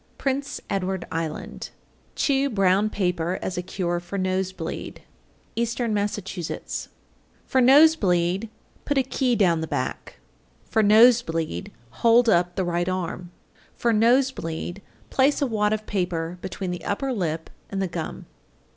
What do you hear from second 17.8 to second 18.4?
gum.